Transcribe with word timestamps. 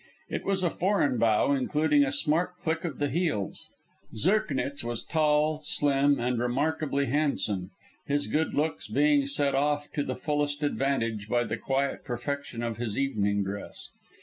It 0.29 0.43
was 0.45 0.63
a 0.63 0.71
foreign 0.71 1.19
bow, 1.19 1.51
including 1.51 2.03
a 2.03 2.11
smart 2.11 2.57
click 2.59 2.83
of 2.85 2.97
the 2.97 3.07
heels. 3.07 3.71
Zirknitz 4.15 4.83
was 4.83 5.03
tall, 5.03 5.59
slim, 5.59 6.19
and 6.19 6.39
remarkably 6.39 7.05
handsome, 7.05 7.69
his 8.07 8.25
good 8.25 8.55
looks 8.55 8.87
being 8.87 9.27
set 9.27 9.53
off 9.53 9.91
to 9.91 10.03
the 10.03 10.15
fullest 10.15 10.63
advantage 10.63 11.29
by 11.29 11.43
the 11.43 11.55
quiet 11.55 12.03
perfection 12.03 12.63
of 12.63 12.77
his 12.77 12.97
evening 12.97 13.43
dress. 13.43 13.89